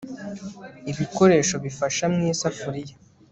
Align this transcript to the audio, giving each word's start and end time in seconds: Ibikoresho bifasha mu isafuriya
Ibikoresho 0.91 1.55
bifasha 1.65 2.03
mu 2.13 2.19
isafuriya 2.33 2.95